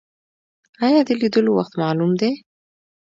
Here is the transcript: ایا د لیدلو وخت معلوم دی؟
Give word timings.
ایا 0.85 1.01
د 1.07 1.09
لیدلو 1.21 1.51
وخت 1.57 1.73
معلوم 1.81 2.11
دی؟ 2.21 2.31